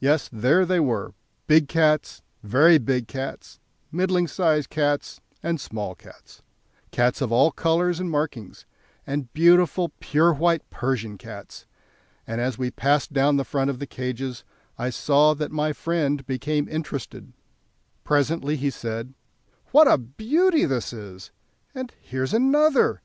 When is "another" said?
22.34-23.00